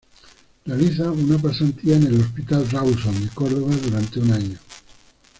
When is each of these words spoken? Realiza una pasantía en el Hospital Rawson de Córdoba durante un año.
Realiza 0.65 1.11
una 1.11 1.37
pasantía 1.37 1.95
en 1.95 2.07
el 2.07 2.21
Hospital 2.21 2.67
Rawson 2.71 3.21
de 3.23 3.29
Córdoba 3.29 3.75
durante 3.83 4.19
un 4.19 4.31
año. 4.31 4.57